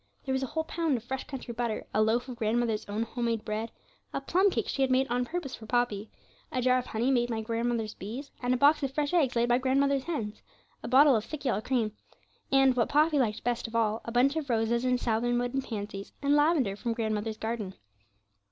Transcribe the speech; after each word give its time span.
There 0.25 0.33
was 0.33 0.41
a 0.41 0.47
whole 0.47 0.63
pound 0.63 0.97
of 0.97 1.03
fresh 1.03 1.25
country 1.27 1.53
butter, 1.53 1.85
a 1.93 2.01
loaf 2.01 2.27
of 2.27 2.35
grandmother's 2.35 2.85
own 2.89 3.03
home 3.03 3.25
made 3.25 3.45
bread, 3.45 3.69
a 4.11 4.19
plum 4.19 4.49
cake 4.49 4.67
she 4.67 4.81
had 4.81 4.89
made 4.89 5.07
on 5.09 5.25
purpose 5.25 5.53
for 5.55 5.67
Poppy, 5.67 6.09
a 6.51 6.59
jar 6.59 6.79
of 6.79 6.87
honey 6.87 7.11
made 7.11 7.29
by 7.29 7.41
grandmother's 7.41 7.93
bees, 7.93 8.31
and 8.41 8.51
a 8.51 8.57
box 8.57 8.81
of 8.81 8.89
fresh 8.91 9.13
eggs 9.13 9.35
laid 9.35 9.47
by 9.49 9.59
grandmother's 9.59 10.05
hens, 10.05 10.41
a 10.81 10.87
bottle 10.87 11.15
of 11.15 11.23
thick 11.23 11.45
yellow 11.45 11.61
cream, 11.61 11.91
and, 12.51 12.75
what 12.75 12.89
Poppy 12.89 13.19
liked 13.19 13.43
best 13.43 13.67
of 13.67 13.75
all, 13.75 14.01
a 14.03 14.11
bunch 14.11 14.35
of 14.35 14.49
roses, 14.49 14.83
and 14.85 14.99
southernwood 14.99 15.53
and 15.53 15.63
pansies, 15.63 16.13
and 16.19 16.35
lavender 16.35 16.75
from 16.75 16.93
grandmother's 16.93 17.37
garden. 17.37 17.75